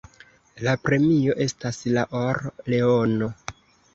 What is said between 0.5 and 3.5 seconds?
La premio estas la or-leono.